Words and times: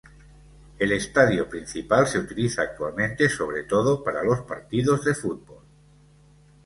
El 0.79 0.93
estadio 0.93 1.47
principal 1.47 2.07
se 2.07 2.17
utiliza 2.17 2.63
actualmente 2.63 3.29
sobre 3.29 3.65
todo 3.65 4.03
para 4.03 4.23
los 4.23 4.39
partidos 4.41 5.05
de 5.05 5.13
fútbol. 5.13 5.61